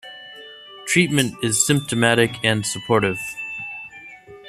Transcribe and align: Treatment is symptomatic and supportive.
Treatment 0.87 1.35
is 1.43 1.63
symptomatic 1.63 2.43
and 2.43 2.65
supportive. 2.65 3.19